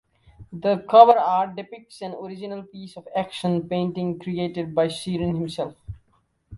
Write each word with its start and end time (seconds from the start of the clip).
The 0.51 0.79
cover 0.89 1.15
art 1.15 1.55
depicts 1.55 2.01
an 2.01 2.13
original 2.15 2.63
piece 2.63 2.97
of 2.97 3.07
action 3.15 3.69
painting 3.69 4.17
created 4.17 4.73
by 4.73 4.87
Sheeran 4.87 5.37
himself. 5.37 5.75